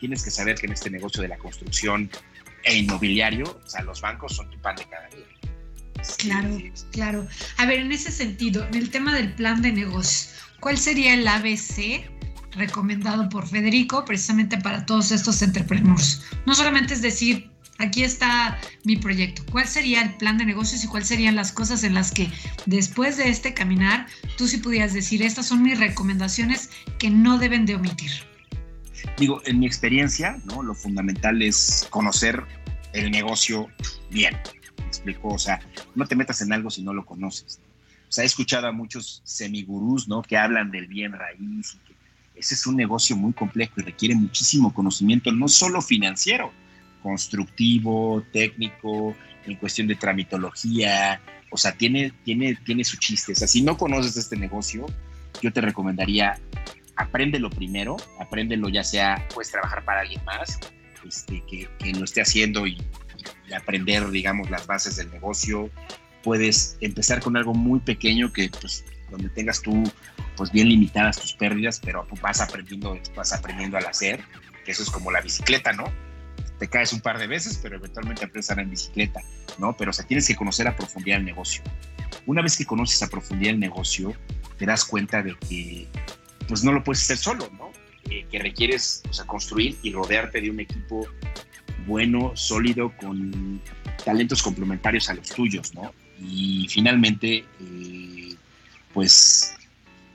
tienes 0.00 0.22
que 0.22 0.30
saber 0.30 0.56
que 0.56 0.66
en 0.66 0.72
este 0.72 0.90
negocio 0.90 1.22
de 1.22 1.28
la 1.28 1.38
construcción 1.38 2.10
e 2.64 2.76
inmobiliario, 2.76 3.60
o 3.64 3.68
sea, 3.68 3.82
los 3.82 4.00
bancos 4.00 4.36
son 4.36 4.50
tu 4.50 4.58
pan 4.58 4.76
de 4.76 4.84
cada 4.84 5.08
día. 5.08 5.24
Claro, 6.18 6.58
claro. 6.92 7.26
A 7.56 7.66
ver, 7.66 7.80
en 7.80 7.92
ese 7.92 8.10
sentido, 8.10 8.64
en 8.66 8.74
el 8.74 8.90
tema 8.90 9.14
del 9.14 9.32
plan 9.34 9.62
de 9.62 9.72
negocios, 9.72 10.34
¿cuál 10.60 10.78
sería 10.78 11.14
el 11.14 11.26
ABC 11.26 12.08
recomendado 12.52 13.28
por 13.28 13.46
Federico 13.46 14.04
precisamente 14.04 14.58
para 14.58 14.86
todos 14.86 15.10
estos 15.10 15.42
entrepreneurs? 15.42 16.22
No 16.46 16.54
solamente 16.54 16.94
es 16.94 17.02
decir, 17.02 17.50
aquí 17.78 18.02
está 18.02 18.58
mi 18.84 18.96
proyecto. 18.96 19.42
¿Cuál 19.50 19.66
sería 19.66 20.02
el 20.02 20.14
plan 20.16 20.36
de 20.36 20.44
negocios 20.44 20.84
y 20.84 20.88
cuáles 20.88 21.08
serían 21.08 21.36
las 21.36 21.52
cosas 21.52 21.84
en 21.84 21.94
las 21.94 22.12
que 22.12 22.30
después 22.66 23.16
de 23.16 23.30
este 23.30 23.54
caminar 23.54 24.06
tú 24.36 24.46
sí 24.46 24.58
pudieras 24.58 24.92
decir, 24.92 25.22
estas 25.22 25.46
son 25.46 25.62
mis 25.62 25.78
recomendaciones 25.78 26.70
que 26.98 27.10
no 27.10 27.38
deben 27.38 27.64
de 27.66 27.76
omitir? 27.76 28.10
Digo, 29.16 29.40
en 29.46 29.60
mi 29.60 29.66
experiencia, 29.66 30.40
¿no? 30.44 30.62
Lo 30.62 30.74
fundamental 30.74 31.40
es 31.40 31.86
conocer 31.90 32.44
el 32.92 33.10
negocio 33.10 33.68
bien. 34.10 34.36
¿Me 34.78 34.86
explico? 34.86 35.28
O 35.28 35.38
sea, 35.38 35.60
no 35.94 36.06
te 36.06 36.16
metas 36.16 36.40
en 36.42 36.52
algo 36.52 36.70
si 36.70 36.82
no 36.82 36.92
lo 36.92 37.06
conoces. 37.06 37.60
O 38.08 38.12
sea, 38.12 38.24
he 38.24 38.26
escuchado 38.26 38.66
a 38.66 38.72
muchos 38.72 39.20
semigurús, 39.24 40.08
¿no? 40.08 40.22
Que 40.22 40.36
hablan 40.36 40.70
del 40.70 40.86
bien 40.86 41.12
raíz 41.12 41.74
y 41.74 41.78
que 41.86 41.94
ese 42.34 42.54
es 42.54 42.66
un 42.66 42.76
negocio 42.76 43.16
muy 43.16 43.32
complejo 43.32 43.74
y 43.76 43.82
requiere 43.82 44.14
muchísimo 44.14 44.72
conocimiento, 44.72 45.30
no 45.30 45.48
solo 45.48 45.82
financiero, 45.82 46.52
constructivo, 47.02 48.24
técnico, 48.32 49.14
en 49.46 49.56
cuestión 49.56 49.86
de 49.86 49.94
tramitología, 49.94 51.20
o 51.50 51.56
sea, 51.56 51.72
tiene, 51.72 52.12
tiene, 52.24 52.56
tiene 52.64 52.84
su 52.84 52.96
chiste. 52.96 53.32
O 53.32 53.34
sea, 53.34 53.48
si 53.48 53.62
no 53.62 53.76
conoces 53.76 54.16
este 54.16 54.36
negocio, 54.36 54.86
yo 55.42 55.52
te 55.52 55.60
recomendaría 55.60 56.38
apréndelo 56.96 57.48
primero, 57.48 57.96
apréndelo 58.20 58.68
ya 58.68 58.84
sea, 58.84 59.26
puedes 59.32 59.50
trabajar 59.50 59.84
para 59.84 60.00
alguien 60.00 60.22
más, 60.24 60.58
este, 61.06 61.42
que, 61.48 61.68
que 61.78 61.92
lo 61.92 62.04
esté 62.04 62.20
haciendo 62.20 62.66
y, 62.66 62.76
y 63.48 63.52
aprender, 63.54 64.08
digamos, 64.10 64.50
las 64.50 64.66
bases 64.66 64.96
del 64.96 65.10
negocio. 65.10 65.70
Puedes 66.22 66.76
empezar 66.80 67.20
con 67.20 67.36
algo 67.36 67.54
muy 67.54 67.80
pequeño 67.80 68.32
que, 68.32 68.50
pues, 68.60 68.84
donde 69.10 69.28
tengas 69.30 69.62
tú, 69.62 69.84
pues, 70.36 70.50
bien 70.50 70.68
limitadas 70.68 71.18
tus 71.18 71.32
pérdidas, 71.34 71.80
pero 71.82 72.06
vas 72.20 72.40
aprendiendo, 72.40 72.98
vas 73.14 73.32
aprendiendo 73.32 73.78
al 73.78 73.86
hacer, 73.86 74.20
que 74.64 74.72
eso 74.72 74.82
es 74.82 74.90
como 74.90 75.10
la 75.10 75.20
bicicleta, 75.20 75.72
¿no? 75.72 75.84
Te 76.58 76.68
caes 76.68 76.92
un 76.92 77.00
par 77.00 77.18
de 77.18 77.26
veces, 77.26 77.58
pero 77.62 77.76
eventualmente 77.76 78.24
aprendes 78.24 78.50
a 78.50 78.54
andar 78.54 78.64
en 78.64 78.70
bicicleta, 78.70 79.20
¿no? 79.58 79.76
Pero, 79.76 79.90
o 79.90 79.94
sea, 79.94 80.06
tienes 80.06 80.26
que 80.26 80.34
conocer 80.34 80.66
a 80.66 80.76
profundidad 80.76 81.18
el 81.18 81.24
negocio. 81.24 81.62
Una 82.26 82.42
vez 82.42 82.56
que 82.56 82.64
conoces 82.64 83.02
a 83.02 83.08
profundidad 83.08 83.54
el 83.54 83.60
negocio, 83.60 84.14
te 84.58 84.66
das 84.66 84.84
cuenta 84.84 85.22
de 85.22 85.36
que, 85.48 85.86
pues, 86.48 86.64
no 86.64 86.72
lo 86.72 86.82
puedes 86.82 87.02
hacer 87.02 87.16
solo, 87.16 87.48
¿no? 87.56 87.70
Que 88.08 88.38
requieres, 88.38 89.02
o 89.08 89.12
sea, 89.12 89.26
construir 89.26 89.76
y 89.82 89.92
rodearte 89.92 90.40
de 90.40 90.50
un 90.50 90.60
equipo 90.60 91.06
bueno, 91.86 92.32
sólido, 92.34 92.92
con 92.96 93.60
talentos 94.04 94.42
complementarios 94.42 95.08
a 95.08 95.14
los 95.14 95.28
tuyos, 95.28 95.74
¿no? 95.74 95.92
Y 96.20 96.66
finalmente, 96.68 97.44
eh, 97.60 98.34
pues 98.92 99.54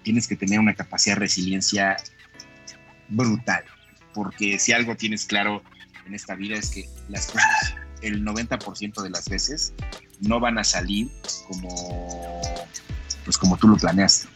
tienes 0.03 0.27
que 0.27 0.35
tener 0.35 0.59
una 0.59 0.73
capacidad 0.73 1.15
de 1.15 1.21
resiliencia 1.21 1.97
brutal, 3.09 3.63
porque 4.13 4.59
si 4.59 4.71
algo 4.71 4.95
tienes 4.95 5.25
claro 5.25 5.63
en 6.05 6.13
esta 6.13 6.35
vida 6.35 6.55
es 6.55 6.69
que 6.69 6.89
las 7.09 7.27
cosas, 7.27 7.75
el 8.01 8.23
90% 8.23 9.01
de 9.01 9.09
las 9.09 9.29
veces, 9.29 9.73
no 10.19 10.39
van 10.39 10.57
a 10.57 10.63
salir 10.63 11.09
como, 11.47 12.41
pues 13.25 13.37
como 13.37 13.57
tú 13.57 13.67
lo 13.67 13.77
planeaste. 13.77 14.27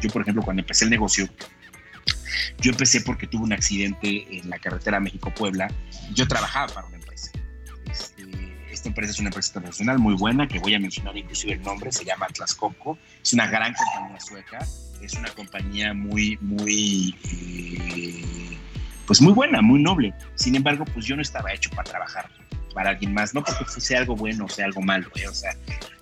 Yo, 0.00 0.10
por 0.10 0.22
ejemplo, 0.22 0.42
cuando 0.42 0.60
empecé 0.62 0.84
el 0.84 0.90
negocio, 0.90 1.28
yo 2.58 2.70
empecé 2.70 3.00
porque 3.00 3.26
tuve 3.26 3.44
un 3.44 3.52
accidente 3.52 4.38
en 4.38 4.48
la 4.50 4.58
carretera 4.58 5.00
México-Puebla. 5.00 5.68
Yo 6.14 6.26
trabajaba 6.28 6.72
para 6.72 6.86
una 6.86 6.96
empresa. 6.96 7.30
Este, 7.90 8.24
esta 8.70 8.88
empresa 8.88 9.12
es 9.12 9.18
una 9.18 9.28
empresa 9.28 9.50
internacional 9.50 9.98
muy 9.98 10.14
buena, 10.14 10.48
que 10.48 10.58
voy 10.58 10.74
a 10.74 10.78
mencionar 10.78 11.16
inclusive 11.16 11.54
el 11.54 11.62
nombre, 11.62 11.92
se 11.92 12.04
llama 12.04 12.26
Atlas 12.26 12.54
Copco. 12.54 12.98
Es 13.22 13.32
una 13.32 13.46
gran 13.46 13.74
compañía 13.74 14.20
sueca. 14.20 14.58
Es 15.00 15.14
una 15.14 15.30
compañía 15.30 15.94
muy, 15.94 16.38
muy, 16.40 17.16
eh, 17.24 18.51
pues 19.06 19.20
muy 19.20 19.32
buena, 19.32 19.62
muy 19.62 19.82
noble. 19.82 20.14
Sin 20.34 20.54
embargo, 20.54 20.84
pues 20.84 21.06
yo 21.06 21.16
no 21.16 21.22
estaba 21.22 21.52
hecho 21.52 21.70
para 21.70 21.90
trabajar 21.90 22.28
para 22.72 22.90
alguien 22.90 23.14
más, 23.14 23.34
no 23.34 23.42
porque 23.44 23.64
sea 23.80 24.00
algo 24.00 24.16
bueno 24.16 24.46
o 24.46 24.48
sea 24.48 24.64
algo 24.64 24.80
malo, 24.80 25.08
¿eh? 25.14 25.28
o 25.28 25.34
sea, 25.34 25.54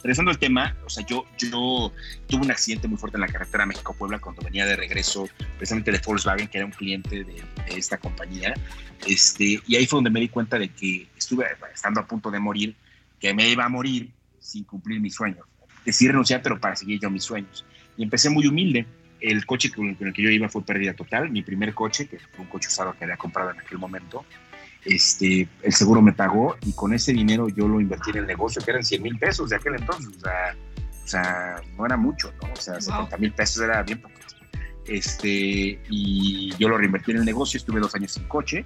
regresando 0.03 0.31
al 0.31 0.39
tema, 0.39 0.77
o 0.85 0.91
sea, 0.91 1.05
yo, 1.07 1.25
yo 1.37 1.93
tuve 2.29 2.43
un 2.43 2.51
accidente 2.51 2.89
muy 2.89 2.99
fuerte 2.99 3.17
en 3.17 3.23
la 3.23 3.29
carretera 3.29 3.67
México-Puebla 3.67 4.19
cuando 4.19 4.43
venía 4.43 4.67
de 4.67 4.77
regreso 4.77 5.29
precisamente 5.57 5.93
de 5.93 6.01
Volkswagen, 6.05 6.49
que 6.49 6.59
era 6.59 6.67
un 6.67 6.73
cliente 6.73 7.25
de, 7.25 7.25
de, 7.25 7.45
esta 7.77 7.99
compañía, 7.99 8.55
este, 9.07 9.61
y 9.67 9.77
ahí 9.77 9.87
fue 9.87 9.99
donde 9.99 10.11
me 10.11 10.21
di 10.21 10.29
cuenta 10.29 10.59
de 10.59 10.69
que 10.69 11.09
estuve 11.17 11.47
estando 11.75 12.01
a 12.01 12.07
punto 12.07 12.31
de 12.31 12.39
morir, 12.39 12.75
que 13.19 13.35
me 13.35 13.49
iba 13.49 13.65
a 13.65 13.69
morir 13.69 14.11
sin 14.39 14.65
cumplir 14.65 15.01
mis 15.01 15.15
sueños. 15.15 15.47
Decidí 15.85 16.09
renunciar, 16.09 16.43
pero 16.43 16.61
para 16.61 16.77
seguir 16.77 17.01
yo 17.01 17.11
mis 17.11 17.25
sueños. 17.25 17.65
Y 17.97 18.03
empecé 18.03 18.31
muy 18.31 18.47
humilde. 18.47 18.87
El 19.21 19.45
coche 19.47 19.71
con 19.71 19.97
el 20.01 20.13
que 20.13 20.23
yo 20.23 20.31
iba 20.31 20.49
fue 20.49 20.63
pérdida 20.63 20.95
total. 20.95 21.31
Mi 21.31 21.43
primer 21.43 21.75
coche, 21.75 22.07
que 22.07 22.19
fue 22.19 22.45
un 22.45 22.51
coche 22.51 22.69
usado 22.69 22.95
que 22.97 23.05
había 23.05 23.17
comprado 23.17 23.51
en 23.51 23.61
aquel 23.61 23.79
momento, 23.79 24.25
este, 24.85 25.47
el 25.63 25.73
seguro 25.73 26.01
me 26.01 26.13
pagó 26.13 26.57
y 26.65 26.73
con 26.73 26.95
ese 26.95 27.13
dinero 27.13 27.49
yo 27.49 27.69
lo 27.69 27.81
invertí 27.81 28.11
en 28.11 28.19
el 28.19 28.27
negocio, 28.27 28.63
que 28.63 28.71
eran 28.71 28.83
100 28.83 29.03
mil 29.03 29.19
pesos 29.19 29.51
de 29.51 29.57
aquel 29.57 29.75
entonces, 29.75 30.17
o 30.17 30.21
sea, 30.21 30.57
o 31.05 31.09
sea, 31.09 31.57
no 31.77 31.87
era 31.87 31.97
mucho, 31.97 32.33
¿no? 32.43 32.53
O 32.53 32.57
sea, 32.57 32.75
wow. 32.75 32.83
70 32.83 33.17
mil 33.19 33.33
pesos 33.33 33.63
era 33.63 33.83
bien 33.83 34.01
poquito. 34.01 34.21
Este, 34.87 35.81
y 35.89 36.55
yo 36.57 36.69
lo 36.69 36.79
reinvertí 36.79 37.11
en 37.11 37.19
el 37.19 37.25
negocio, 37.25 37.59
estuve 37.59 37.81
dos 37.81 37.95
años 37.95 38.13
sin 38.13 38.25
coche, 38.25 38.65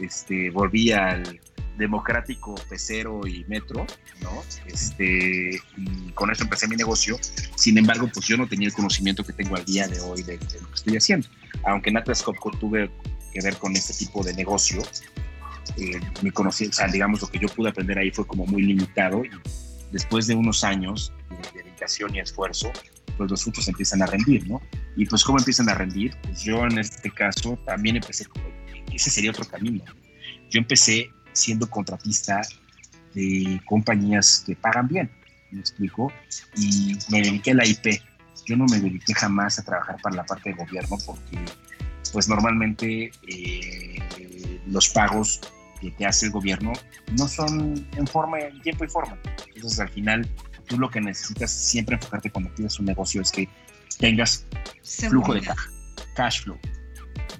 este, 0.00 0.50
volví 0.50 0.92
al 0.92 1.40
democrático 1.78 2.54
pecero 2.68 3.26
y 3.26 3.44
metro, 3.48 3.86
¿no? 4.20 4.42
Este, 4.66 5.60
y 5.76 6.12
con 6.12 6.30
eso 6.30 6.42
empecé 6.42 6.68
mi 6.68 6.76
negocio. 6.76 7.18
Sin 7.54 7.78
embargo, 7.78 8.10
pues 8.12 8.26
yo 8.26 8.36
no 8.36 8.46
tenía 8.46 8.68
el 8.68 8.74
conocimiento 8.74 9.24
que 9.24 9.32
tengo 9.32 9.56
al 9.56 9.64
día 9.64 9.88
de 9.88 10.00
hoy 10.00 10.22
de, 10.22 10.38
de 10.38 10.60
lo 10.60 10.68
que 10.68 10.74
estoy 10.74 10.96
haciendo. 10.96 11.28
Aunque 11.64 11.90
en 11.90 11.96
Atlas 11.96 12.22
Copco 12.22 12.50
tuve 12.50 12.90
que 13.32 13.40
ver 13.42 13.56
con 13.56 13.74
este 13.76 13.94
tipo 13.94 14.22
de 14.22 14.34
negocio, 14.34 14.82
eh, 15.76 16.00
mi 16.22 16.30
conocimiento, 16.30 16.76
o 16.76 16.78
sea, 16.78 16.88
digamos, 16.88 17.20
lo 17.20 17.28
que 17.28 17.38
yo 17.38 17.48
pude 17.48 17.70
aprender 17.70 17.98
ahí 17.98 18.10
fue 18.10 18.26
como 18.26 18.46
muy 18.46 18.62
limitado 18.62 19.24
y 19.24 19.30
después 19.92 20.26
de 20.26 20.34
unos 20.34 20.64
años 20.64 21.12
de 21.30 21.62
dedicación 21.62 22.14
y 22.14 22.20
esfuerzo, 22.20 22.72
pues 23.16 23.30
los 23.30 23.42
frutos 23.42 23.68
empiezan 23.68 24.02
a 24.02 24.06
rendir, 24.06 24.48
¿no? 24.48 24.60
Y 24.96 25.06
pues 25.06 25.24
cómo 25.24 25.38
empiezan 25.38 25.68
a 25.68 25.74
rendir, 25.74 26.16
pues 26.22 26.42
yo 26.42 26.64
en 26.64 26.78
este 26.78 27.10
caso 27.10 27.58
también 27.64 27.96
empecé, 27.96 28.26
ese 28.92 29.10
sería 29.10 29.30
otro 29.30 29.44
camino. 29.44 29.84
Yo 30.50 30.58
empecé 30.58 31.10
siendo 31.38 31.68
contratista 31.68 32.42
de 33.14 33.60
compañías 33.66 34.42
que 34.46 34.54
pagan 34.56 34.88
bien, 34.88 35.10
me 35.50 35.60
explico, 35.60 36.12
y 36.56 36.96
me 37.10 37.22
dediqué 37.22 37.52
a 37.52 37.54
la 37.54 37.66
IP. 37.66 38.02
Yo 38.46 38.56
no 38.56 38.66
me 38.66 38.78
dediqué 38.80 39.14
jamás 39.14 39.58
a 39.58 39.64
trabajar 39.64 39.96
para 40.02 40.16
la 40.16 40.24
parte 40.24 40.50
de 40.50 40.56
gobierno 40.56 40.96
porque 41.04 41.38
pues 42.12 42.28
normalmente 42.28 43.10
eh, 43.28 43.98
los 44.66 44.88
pagos 44.88 45.40
que 45.80 45.90
te 45.92 46.06
hace 46.06 46.26
el 46.26 46.32
gobierno 46.32 46.72
no 47.16 47.28
son 47.28 47.86
en 47.96 48.06
forma, 48.06 48.40
en 48.40 48.60
tiempo 48.62 48.84
y 48.84 48.88
forma. 48.88 49.18
Entonces, 49.54 49.80
al 49.80 49.88
final, 49.90 50.28
tú 50.66 50.78
lo 50.78 50.90
que 50.90 51.00
necesitas 51.00 51.50
siempre 51.50 51.96
enfocarte 51.96 52.30
cuando 52.30 52.50
tienes 52.50 52.78
un 52.78 52.86
negocio 52.86 53.20
es 53.22 53.30
que 53.30 53.48
tengas 53.98 54.46
Seguridad. 54.82 55.10
flujo 55.10 55.34
de 55.34 55.40
caja, 55.42 55.70
cash 56.14 56.42
flow. 56.42 56.58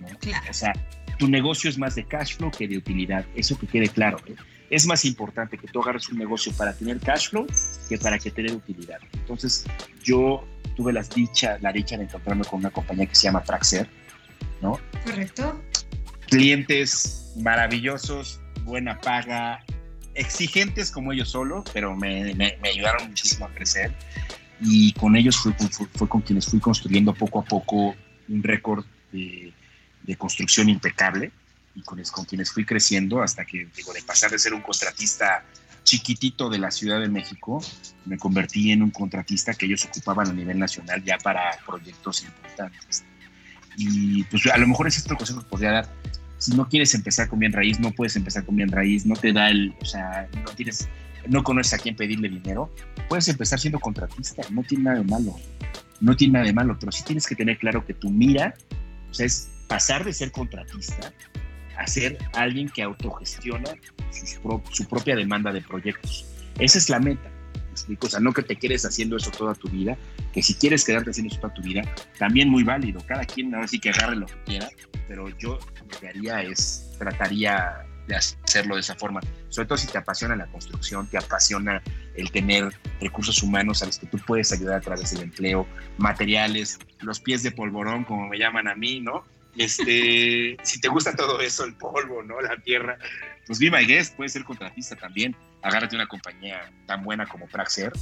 ¿no? 0.00 0.18
Claro. 0.18 0.46
O 0.50 0.54
sea, 0.54 0.72
tu 1.18 1.28
negocio 1.28 1.68
es 1.68 1.76
más 1.76 1.94
de 1.94 2.04
cash 2.04 2.36
flow 2.36 2.50
que 2.50 2.66
de 2.66 2.78
utilidad. 2.78 3.26
Eso 3.34 3.58
que 3.58 3.66
quede 3.66 3.88
claro. 3.88 4.18
¿eh? 4.26 4.36
Es 4.70 4.86
más 4.86 5.04
importante 5.04 5.58
que 5.58 5.66
tú 5.66 5.82
agarres 5.82 6.08
un 6.08 6.18
negocio 6.18 6.52
para 6.52 6.72
tener 6.72 6.98
cash 7.00 7.30
flow 7.30 7.46
que 7.88 7.98
para 7.98 8.18
que 8.18 8.30
tener 8.30 8.52
utilidad. 8.52 8.98
Entonces, 9.12 9.64
yo 10.02 10.46
tuve 10.76 10.92
las 10.92 11.10
dicha, 11.10 11.58
la 11.60 11.72
dicha 11.72 11.96
de 11.96 12.04
encontrarme 12.04 12.44
con 12.44 12.60
una 12.60 12.70
compañía 12.70 13.06
que 13.06 13.14
se 13.14 13.24
llama 13.24 13.42
Traxer, 13.42 13.88
¿no? 14.62 14.78
Correcto. 15.04 15.60
Clientes 16.28 17.32
maravillosos, 17.36 18.40
buena 18.64 19.00
paga, 19.00 19.64
exigentes 20.14 20.90
como 20.90 21.12
ellos 21.12 21.30
solo, 21.30 21.64
pero 21.72 21.96
me, 21.96 22.34
me, 22.34 22.58
me 22.62 22.68
ayudaron 22.68 23.08
muchísimo 23.08 23.46
a 23.46 23.48
crecer. 23.50 23.92
Y 24.60 24.92
con 24.92 25.16
ellos 25.16 25.36
fue, 25.36 25.52
fue, 25.54 25.86
fue, 25.94 26.08
con 26.08 26.20
quienes 26.20 26.46
fui 26.46 26.60
construyendo 26.60 27.14
poco 27.14 27.40
a 27.40 27.44
poco 27.44 27.94
un 28.28 28.42
récord 28.42 28.84
de, 29.12 29.52
de, 30.08 30.16
construcción 30.16 30.68
impecable 30.68 31.30
y 31.74 31.82
con, 31.82 32.02
con, 32.10 32.24
quienes 32.24 32.50
fui 32.50 32.64
creciendo 32.64 33.22
hasta 33.22 33.44
que, 33.44 33.68
digo, 33.76 33.92
de 33.92 34.02
pasar 34.02 34.30
de 34.30 34.38
ser 34.38 34.54
un 34.54 34.62
contratista 34.62 35.44
chiquitito 35.84 36.48
de 36.48 36.58
la 36.58 36.70
Ciudad 36.70 37.00
de 37.00 37.08
México, 37.08 37.62
me 38.04 38.18
convertí 38.18 38.72
en 38.72 38.82
un 38.82 38.90
contratista 38.90 39.54
que 39.54 39.66
ellos 39.66 39.84
ocupaban 39.84 40.28
a 40.28 40.32
nivel 40.32 40.58
nacional 40.58 41.02
ya 41.04 41.18
para 41.18 41.58
proyectos 41.64 42.22
importantes. 42.22 43.04
Y 43.76 44.24
pues 44.24 44.46
a 44.46 44.58
lo 44.58 44.66
mejor 44.66 44.88
ese 44.88 44.98
es 44.98 45.04
otro 45.04 45.16
consejo 45.16 45.40
que 45.40 45.46
podría 45.46 45.70
dar 45.70 45.88
si 46.38 46.54
no 46.54 46.68
quieres 46.68 46.94
empezar 46.94 47.28
con 47.28 47.40
bien 47.40 47.52
raíz, 47.52 47.78
no 47.80 47.90
puedes 47.90 48.16
empezar 48.16 48.44
con 48.44 48.56
bien 48.56 48.70
raíz, 48.70 49.04
no 49.04 49.14
te 49.14 49.32
da 49.32 49.50
el, 49.50 49.74
o 49.80 49.84
sea, 49.84 50.28
no 50.44 50.50
tienes, 50.52 50.88
no 51.26 51.42
conoces 51.42 51.74
a 51.74 51.78
quién 51.78 51.96
pedirle 51.96 52.28
dinero, 52.28 52.72
puedes 53.08 53.28
empezar 53.28 53.58
siendo 53.58 53.80
contratista, 53.80 54.42
no 54.50 54.62
tiene 54.62 54.84
nada 54.84 54.98
de 54.98 55.04
malo, 55.04 55.36
no 56.00 56.16
tiene 56.16 56.34
nada 56.34 56.46
de 56.46 56.52
malo, 56.52 56.76
pero 56.78 56.92
sí 56.92 57.02
tienes 57.04 57.26
que 57.26 57.34
tener 57.34 57.58
claro 57.58 57.84
que 57.84 57.92
tu 57.92 58.08
mira, 58.08 58.54
o 59.10 59.14
sea, 59.14 59.26
es 59.26 59.50
pasar 59.68 60.04
de 60.04 60.12
ser 60.12 60.32
contratista 60.32 61.12
a 61.78 61.86
ser 61.86 62.18
alguien 62.32 62.68
que 62.68 62.82
autogestiona 62.82 63.70
pro, 64.42 64.62
su 64.70 64.84
propia 64.86 65.14
demanda 65.14 65.52
de 65.52 65.62
proyectos. 65.62 66.26
Esa 66.58 66.78
es 66.78 66.90
la 66.90 66.98
meta. 66.98 67.30
explico? 67.70 68.08
O 68.08 68.10
sea, 68.10 68.18
no 68.18 68.32
que 68.32 68.42
te 68.42 68.56
quedes 68.56 68.84
haciendo 68.84 69.16
eso 69.16 69.30
toda 69.30 69.54
tu 69.54 69.68
vida, 69.68 69.96
que 70.32 70.42
si 70.42 70.54
quieres 70.54 70.84
quedarte 70.84 71.10
haciendo 71.10 71.32
eso 71.32 71.40
toda 71.40 71.54
tu 71.54 71.62
vida, 71.62 71.82
también 72.18 72.48
muy 72.48 72.64
válido. 72.64 73.00
Cada 73.06 73.24
quien 73.24 73.54
ahora 73.54 73.68
sí 73.68 73.78
que 73.78 73.90
agarre 73.90 74.16
lo 74.16 74.26
que 74.26 74.34
quiera, 74.44 74.68
pero 75.06 75.28
yo 75.38 75.58
lo 75.88 76.00
que 76.00 76.08
haría 76.08 76.42
es, 76.42 76.90
trataría 76.98 77.84
de 78.08 78.16
hacerlo 78.16 78.74
de 78.74 78.80
esa 78.80 78.96
forma. 78.96 79.20
Sobre 79.48 79.68
todo 79.68 79.78
si 79.78 79.86
te 79.86 79.98
apasiona 79.98 80.34
la 80.34 80.46
construcción, 80.46 81.06
te 81.08 81.18
apasiona 81.18 81.80
el 82.16 82.30
tener 82.32 82.72
recursos 83.00 83.40
humanos 83.42 83.82
a 83.82 83.86
los 83.86 83.98
que 83.98 84.06
tú 84.06 84.18
puedes 84.26 84.50
ayudar 84.50 84.78
a 84.78 84.80
través 84.80 85.12
del 85.12 85.22
empleo, 85.22 85.66
materiales, 85.98 86.78
los 87.02 87.20
pies 87.20 87.44
de 87.44 87.52
polvorón, 87.52 88.04
como 88.04 88.26
me 88.26 88.38
llaman 88.38 88.66
a 88.66 88.74
mí, 88.74 88.98
¿no? 89.00 89.24
Este, 89.58 90.56
si 90.62 90.80
te 90.80 90.88
gusta 90.88 91.14
todo 91.14 91.40
eso, 91.40 91.64
el 91.64 91.74
polvo, 91.74 92.22
¿no? 92.22 92.40
La 92.40 92.56
tierra, 92.58 92.96
pues 93.46 93.58
be 93.58 93.70
my 93.70 93.84
guest, 93.84 94.16
puedes 94.16 94.32
ser 94.32 94.44
contratista 94.44 94.96
también. 94.96 95.36
Agárrate 95.62 95.96
una 95.96 96.06
compañía 96.06 96.72
tan 96.86 97.02
buena 97.02 97.26
como 97.26 97.48
Praxair 97.48 97.92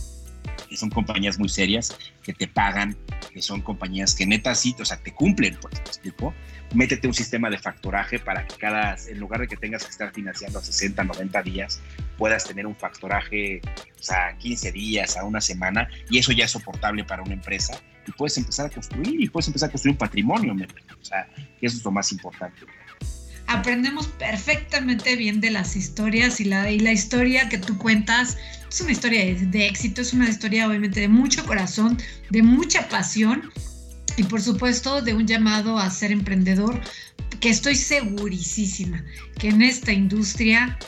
que 0.69 0.77
son 0.77 0.91
compañías 0.91 1.39
muy 1.39 1.49
serias, 1.49 1.97
que 2.23 2.33
te 2.33 2.47
pagan, 2.47 2.97
que 3.33 3.43
son 3.43 3.61
compañías 3.61 4.15
que 4.15 4.27
neta 4.27 4.55
sí, 4.55 4.75
o 4.79 4.85
sea, 4.85 4.99
te 4.99 5.13
cumplen, 5.13 5.57
pues, 5.61 5.75
¿me 5.75 5.81
explico? 5.81 6.35
Métete 6.75 7.07
un 7.07 7.15
sistema 7.15 7.49
de 7.51 7.59
factoraje 7.59 8.19
para 8.19 8.47
que 8.47 8.57
cada, 8.57 8.97
en 9.09 9.19
lugar 9.19 9.41
de 9.41 9.49
que 9.49 9.57
tengas 9.57 9.85
que 9.85 9.91
estar 9.91 10.13
financiando 10.13 10.59
a 10.59 10.63
60, 10.63 11.05
90 11.05 11.43
días, 11.43 11.81
puedas 12.19 12.45
tener 12.45 12.67
un 12.67 12.75
factoraje 12.75 13.61
o 13.99 14.03
sea, 14.03 14.37
15 14.39 14.73
días, 14.73 15.17
a 15.17 15.25
una 15.25 15.41
semana, 15.41 15.89
y 16.11 16.19
eso 16.19 16.33
ya 16.33 16.45
es 16.45 16.51
soportable 16.51 17.05
para 17.05 17.23
una 17.23 17.35
empresa, 17.35 17.81
y 18.07 18.13
puedes 18.13 18.37
empezar 18.39 18.67
a 18.67 18.71
construir, 18.71 19.21
y 19.21 19.29
puedes 19.29 19.47
empezar 19.49 19.69
a 19.69 19.73
construir 19.73 19.95
un 19.95 19.99
patrimonio, 19.99 20.55
o 20.55 21.05
sea, 21.05 21.29
eso 21.61 21.77
es 21.77 21.85
lo 21.85 21.91
más 21.91 22.13
importante 22.13 22.61
aprendemos 23.57 24.07
perfectamente 24.07 25.17
bien 25.17 25.41
de 25.41 25.51
las 25.51 25.77
historias 25.77 26.41
y 26.41 26.45
la, 26.45 26.71
y 26.71 26.79
la 26.79 26.93
historia 26.93 27.49
que 27.49 27.59
tú 27.59 27.77
cuentas 27.79 28.37
es 28.69 28.81
una 28.81 28.93
historia 28.93 29.35
de, 29.35 29.67
éxito, 29.67 30.03
es 30.03 30.13
una 30.13 30.29
historia 30.29 30.69
obviamente 30.69 31.01
de 31.01 31.09
mucho 31.09 31.45
corazón, 31.47 31.99
de 32.31 32.43
mucha 32.43 32.89
pasión 32.89 33.51
y 34.17 34.25
por 34.25 34.41
supuesto 34.41 35.01
de 35.01 35.15
un 35.15 35.27
llamado 35.27 35.79
a 35.79 35.91
ser 35.91 36.13
emprendedor 36.13 36.81
que 37.41 37.49
estoy 37.49 37.77
segurísima 37.77 39.03
que 39.39 39.49
en 39.49 39.63
esta 39.63 39.93
industria 39.93 40.79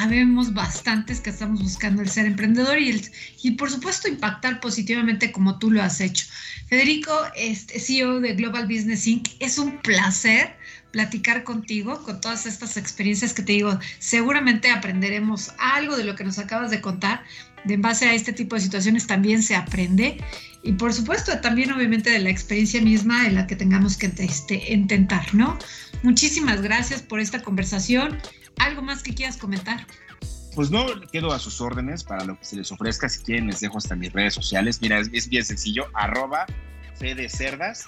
habemos 0.00 0.52
bastantes 0.52 1.20
que 1.20 1.30
estamos 1.30 1.62
buscando 1.62 2.02
el 2.02 2.10
ser 2.10 2.26
emprendedor 2.26 2.78
y, 2.78 2.90
el, 2.90 3.10
y 3.42 3.52
por 3.52 3.70
supuesto 3.70 4.08
impactar 4.08 4.60
positivamente 4.60 5.32
como 5.32 5.58
tú 5.58 5.70
lo 5.70 5.82
has 5.82 6.00
hecho. 6.00 6.26
Federico, 6.68 7.12
este 7.36 7.80
CEO 7.80 8.20
de 8.20 8.34
Global 8.34 8.66
Business 8.66 9.06
Inc., 9.06 9.28
es 9.40 9.56
un 9.56 9.78
placer 9.78 10.57
platicar 10.90 11.44
contigo 11.44 12.02
con 12.02 12.20
todas 12.20 12.46
estas 12.46 12.76
experiencias 12.76 13.34
que 13.34 13.42
te 13.42 13.52
digo, 13.52 13.78
seguramente 13.98 14.70
aprenderemos 14.70 15.52
algo 15.58 15.96
de 15.96 16.04
lo 16.04 16.14
que 16.14 16.24
nos 16.24 16.38
acabas 16.38 16.70
de 16.70 16.80
contar. 16.80 17.24
De 17.64 17.74
en 17.74 17.82
base 17.82 18.08
a 18.08 18.14
este 18.14 18.32
tipo 18.32 18.54
de 18.54 18.62
situaciones 18.62 19.06
también 19.06 19.42
se 19.42 19.56
aprende 19.56 20.22
y 20.62 20.72
por 20.72 20.92
supuesto 20.92 21.40
también 21.40 21.72
obviamente 21.72 22.10
de 22.10 22.18
la 22.18 22.30
experiencia 22.30 22.80
misma 22.80 23.26
en 23.26 23.34
la 23.34 23.46
que 23.46 23.56
tengamos 23.56 23.96
que 23.96 24.12
este, 24.18 24.72
intentar, 24.72 25.34
¿no? 25.34 25.58
Muchísimas 26.02 26.62
gracias 26.62 27.02
por 27.02 27.20
esta 27.20 27.42
conversación. 27.42 28.18
¿Algo 28.58 28.82
más 28.82 29.02
que 29.02 29.14
quieras 29.14 29.36
comentar? 29.36 29.86
Pues 30.54 30.70
no, 30.70 30.86
quedo 31.12 31.32
a 31.32 31.38
sus 31.38 31.60
órdenes 31.60 32.02
para 32.02 32.24
lo 32.24 32.38
que 32.38 32.44
se 32.44 32.56
les 32.56 32.72
ofrezca. 32.72 33.08
Si 33.08 33.20
quieren, 33.22 33.46
les 33.46 33.60
dejo 33.60 33.78
hasta 33.78 33.94
mis 33.94 34.12
redes 34.12 34.34
sociales. 34.34 34.80
Mira, 34.80 35.00
es, 35.12 35.28
bien 35.28 35.44
sencillo, 35.44 35.86
arroba 35.94 36.46
Fede 36.96 37.28
Cerdas 37.28 37.86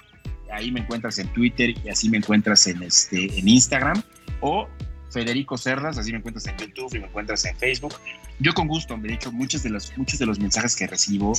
ahí 0.52 0.70
me 0.70 0.80
encuentras 0.80 1.18
en 1.18 1.28
Twitter 1.28 1.74
y 1.84 1.88
así 1.88 2.08
me 2.08 2.18
encuentras 2.18 2.66
en, 2.66 2.82
este, 2.82 3.38
en 3.38 3.48
Instagram, 3.48 4.02
o 4.40 4.68
Federico 5.10 5.58
Cerdas, 5.58 5.98
así 5.98 6.12
me 6.12 6.18
encuentras 6.18 6.46
en 6.46 6.56
YouTube 6.56 6.94
y 6.94 7.00
me 7.00 7.06
encuentras 7.06 7.44
en 7.44 7.56
Facebook. 7.56 7.94
Yo 8.38 8.54
con 8.54 8.68
gusto, 8.68 8.96
me 8.96 9.08
he 9.08 9.12
dicho, 9.12 9.32
muchos 9.32 9.62
de 9.62 9.70
los, 9.70 9.96
muchos 9.96 10.18
de 10.18 10.26
los 10.26 10.38
mensajes 10.38 10.76
que 10.76 10.86
recibo 10.86 11.32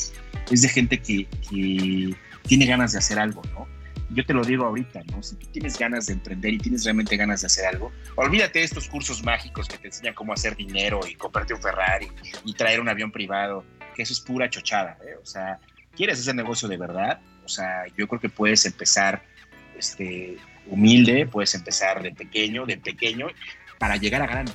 es 0.51 0.61
de 0.61 0.69
gente 0.69 0.99
que, 0.99 1.25
que 1.49 2.15
tiene 2.47 2.65
ganas 2.65 2.91
de 2.91 2.99
hacer 2.99 3.17
algo, 3.17 3.41
¿no? 3.53 3.67
Yo 4.13 4.25
te 4.25 4.33
lo 4.33 4.43
digo 4.43 4.65
ahorita, 4.65 5.01
¿no? 5.11 5.23
Si 5.23 5.35
tú 5.35 5.47
tienes 5.47 5.79
ganas 5.79 6.07
de 6.07 6.13
emprender 6.13 6.53
y 6.53 6.57
tienes 6.57 6.83
realmente 6.83 7.15
ganas 7.15 7.41
de 7.41 7.47
hacer 7.47 7.65
algo, 7.65 7.93
olvídate 8.17 8.59
de 8.59 8.65
estos 8.65 8.89
cursos 8.89 9.23
mágicos 9.23 9.69
que 9.69 9.77
te 9.77 9.87
enseñan 9.87 10.13
cómo 10.13 10.33
hacer 10.33 10.57
dinero 10.57 10.99
y 11.09 11.15
comprarte 11.15 11.53
un 11.53 11.61
Ferrari 11.61 12.09
y 12.43 12.53
traer 12.53 12.81
un 12.81 12.89
avión 12.89 13.11
privado, 13.11 13.63
que 13.95 14.03
eso 14.03 14.11
es 14.11 14.19
pura 14.19 14.49
chochada, 14.49 14.97
¿eh? 15.07 15.15
O 15.21 15.25
sea, 15.25 15.59
¿quieres 15.95 16.19
hacer 16.19 16.35
negocio 16.35 16.67
de 16.67 16.75
verdad? 16.75 17.21
Sea, 17.51 17.85
yo 17.97 18.07
creo 18.07 18.19
que 18.19 18.29
puedes 18.29 18.65
empezar 18.65 19.23
este, 19.77 20.37
humilde, 20.67 21.25
puedes 21.25 21.53
empezar 21.55 22.01
de 22.01 22.11
pequeño, 22.11 22.65
de 22.65 22.77
pequeño, 22.77 23.27
para 23.77 23.97
llegar 23.97 24.21
a 24.21 24.27
grande. 24.27 24.53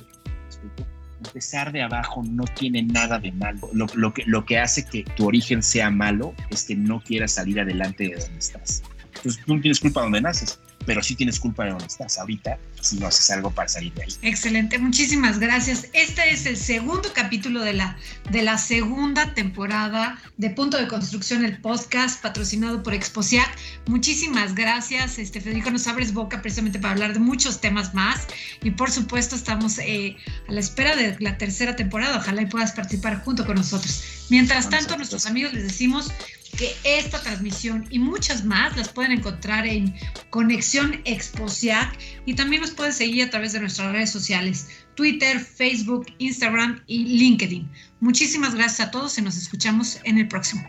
Empezar 1.25 1.71
de 1.71 1.81
abajo 1.81 2.23
no 2.23 2.45
tiene 2.45 2.83
nada 2.83 3.19
de 3.19 3.31
malo. 3.31 3.69
Lo, 3.73 4.13
que, 4.13 4.23
lo 4.25 4.45
que 4.45 4.59
hace 4.59 4.85
que 4.85 5.03
tu 5.15 5.27
origen 5.27 5.63
sea 5.63 5.89
malo 5.89 6.33
es 6.49 6.63
que 6.63 6.75
no 6.75 7.01
quieras 7.01 7.33
salir 7.33 7.59
adelante 7.59 8.05
de 8.05 8.15
donde 8.15 8.39
estás. 8.39 8.83
Entonces 9.15 9.43
tú 9.43 9.55
no 9.55 9.61
tienes 9.61 9.79
culpa 9.79 10.01
donde 10.01 10.21
naces 10.21 10.59
pero 10.87 11.03
sí 11.03 11.15
tienes 11.15 11.39
culpa 11.39 11.65
de 11.65 11.71
donde 11.71 11.85
estás 11.85 12.17
ahorita 12.17 12.57
si 12.79 12.97
no 12.97 13.07
haces 13.07 13.29
algo 13.31 13.51
para 13.51 13.67
salir 13.67 13.93
de 13.93 14.03
ahí. 14.03 14.13
Excelente, 14.21 14.79
muchísimas 14.79 15.37
gracias. 15.37 15.89
Este 15.91 16.29
es 16.31 16.45
el 16.45 16.55
segundo 16.55 17.11
capítulo 17.13 17.61
de 17.61 17.73
la, 17.73 17.97
de 18.31 18.41
la 18.41 18.57
segunda 18.57 19.33
temporada 19.33 20.17
de 20.37 20.49
Punto 20.49 20.77
de 20.77 20.87
Construcción, 20.87 21.43
el 21.43 21.57
podcast 21.57 22.21
patrocinado 22.21 22.83
por 22.83 22.93
Exposiac. 22.93 23.53
Muchísimas 23.87 24.55
gracias, 24.55 25.19
este, 25.19 25.41
Federico, 25.41 25.71
nos 25.71 25.87
abres 25.87 26.13
boca 26.13 26.41
precisamente 26.41 26.79
para 26.79 26.93
hablar 26.93 27.13
de 27.13 27.19
muchos 27.19 27.59
temas 27.59 27.93
más 27.93 28.25
y 28.63 28.71
por 28.71 28.89
supuesto 28.89 29.35
estamos 29.35 29.79
eh, 29.79 30.15
a 30.47 30.53
la 30.53 30.61
espera 30.61 30.95
de 30.95 31.17
la 31.19 31.37
tercera 31.37 31.75
temporada. 31.75 32.17
Ojalá 32.17 32.43
y 32.43 32.45
puedas 32.45 32.71
participar 32.71 33.21
junto 33.25 33.45
con 33.45 33.57
nosotros. 33.57 34.03
Mientras 34.29 34.69
tanto, 34.69 34.93
a 34.93 34.97
nuestros 34.97 35.25
amigos 35.25 35.53
les 35.53 35.63
decimos 35.63 36.11
que 36.57 36.75
esta 36.83 37.21
transmisión 37.21 37.85
y 37.89 37.99
muchas 37.99 38.45
más 38.45 38.75
las 38.77 38.89
pueden 38.89 39.11
encontrar 39.11 39.67
en 39.67 39.93
Conexión 40.29 41.01
Exposiac 41.05 41.97
y 42.25 42.35
también 42.35 42.61
nos 42.61 42.71
pueden 42.71 42.93
seguir 42.93 43.25
a 43.25 43.29
través 43.29 43.53
de 43.53 43.59
nuestras 43.59 43.91
redes 43.91 44.09
sociales, 44.09 44.67
Twitter, 44.95 45.39
Facebook, 45.39 46.07
Instagram 46.17 46.81
y 46.87 47.05
LinkedIn. 47.05 47.69
Muchísimas 47.99 48.55
gracias 48.55 48.87
a 48.87 48.91
todos 48.91 49.17
y 49.17 49.21
nos 49.21 49.37
escuchamos 49.37 49.99
en 50.03 50.17
el 50.17 50.27
próximo. 50.27 50.67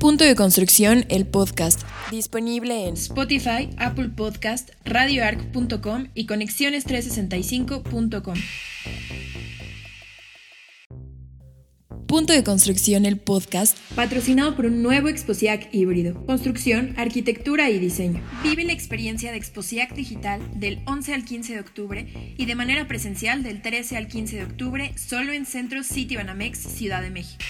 Punto 0.00 0.24
de 0.24 0.34
construcción, 0.34 1.04
el 1.10 1.26
podcast, 1.26 1.82
disponible 2.10 2.88
en 2.88 2.94
Spotify, 2.94 3.68
Apple 3.76 4.08
Podcast, 4.08 4.70
radioarc.com 4.86 6.06
y 6.14 6.26
conexiones365.com. 6.26 8.34
Punto 12.20 12.34
de 12.34 12.44
Construcción, 12.44 13.06
el 13.06 13.16
podcast, 13.16 13.78
patrocinado 13.94 14.54
por 14.54 14.66
un 14.66 14.82
nuevo 14.82 15.08
Exposiac 15.08 15.70
híbrido. 15.72 16.26
Construcción, 16.26 16.92
arquitectura 16.98 17.70
y 17.70 17.78
diseño. 17.78 18.20
Vive 18.42 18.62
la 18.64 18.74
experiencia 18.74 19.30
de 19.30 19.38
Exposiac 19.38 19.94
Digital 19.94 20.42
del 20.54 20.82
11 20.84 21.14
al 21.14 21.24
15 21.24 21.54
de 21.54 21.60
octubre 21.60 22.34
y 22.36 22.44
de 22.44 22.54
manera 22.54 22.86
presencial 22.86 23.42
del 23.42 23.62
13 23.62 23.96
al 23.96 24.08
15 24.08 24.36
de 24.36 24.44
octubre 24.44 24.92
solo 24.98 25.32
en 25.32 25.46
Centro 25.46 25.82
City 25.82 26.16
Banamex, 26.16 26.58
Ciudad 26.58 27.00
de 27.00 27.08
México. 27.08 27.42